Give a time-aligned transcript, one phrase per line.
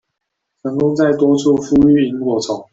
[0.63, 2.67] 成功在多處復育螢火蟲